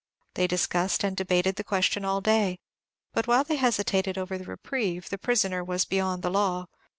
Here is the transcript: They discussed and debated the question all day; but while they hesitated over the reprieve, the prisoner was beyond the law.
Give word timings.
They 0.33 0.47
discussed 0.47 1.03
and 1.03 1.15
debated 1.15 1.57
the 1.57 1.63
question 1.63 2.03
all 2.05 2.21
day; 2.21 2.57
but 3.13 3.27
while 3.27 3.43
they 3.43 3.57
hesitated 3.57 4.17
over 4.17 4.35
the 4.35 4.45
reprieve, 4.45 5.11
the 5.11 5.19
prisoner 5.19 5.63
was 5.63 5.85
beyond 5.85 6.23
the 6.23 6.31
law. 6.31 6.65